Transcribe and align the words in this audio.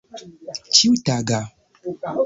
ĉiutaga 0.77 1.41